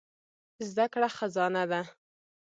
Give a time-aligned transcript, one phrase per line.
[0.69, 1.81] زده کړه خزانه ده.